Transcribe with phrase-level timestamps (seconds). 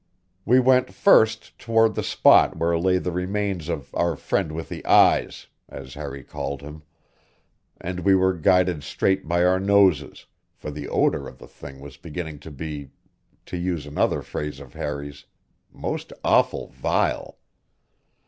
[0.47, 4.83] We went first toward the spot where lay the remains of "our friend with the
[4.83, 6.81] eyes," as Harry called him,
[7.79, 10.25] and we were guided straight by our noses,
[10.55, 12.89] for the odor of the thing was beginning to be
[13.45, 15.25] to use another phrase of Harry's
[15.71, 17.37] "most awful vile."